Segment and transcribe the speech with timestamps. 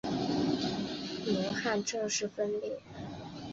[1.27, 2.79] 宁汉正式分裂。